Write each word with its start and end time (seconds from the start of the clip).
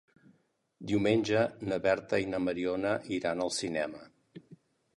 Diumenge 0.91 1.43
na 1.67 1.79
Berta 1.85 2.21
i 2.23 2.27
na 2.33 2.41
Mariona 2.47 2.97
iran 3.19 3.45
al 3.47 3.55
cinema. 3.61 4.05